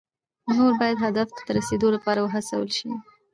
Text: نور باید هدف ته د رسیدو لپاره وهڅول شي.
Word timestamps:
نور 0.57 0.73
باید 0.81 0.97
هدف 1.05 1.27
ته 1.35 1.41
د 1.47 1.49
رسیدو 1.57 1.87
لپاره 1.95 2.19
وهڅول 2.21 2.67
شي. 2.77 2.89